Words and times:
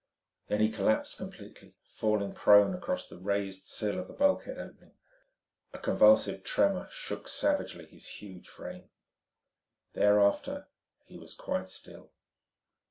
Then 0.47 0.61
he 0.61 0.71
collapsed 0.71 1.19
completely, 1.19 1.75
falling 1.91 2.33
prone 2.33 2.73
across 2.73 3.07
the 3.07 3.19
raised 3.19 3.67
sill 3.67 3.99
of 3.99 4.07
the 4.07 4.15
bulkhead 4.15 4.57
opening. 4.57 4.95
A 5.73 5.77
convulsive 5.77 6.43
tremor 6.43 6.87
shook 6.89 7.27
savagely 7.27 7.85
his 7.85 8.07
huge 8.07 8.47
frame. 8.49 8.89
Thereafter 9.93 10.69
he 11.05 11.19
was 11.19 11.35
quite 11.35 11.69
still. 11.69 12.09